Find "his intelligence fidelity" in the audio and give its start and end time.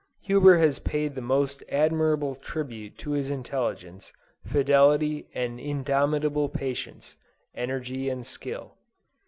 3.11-5.27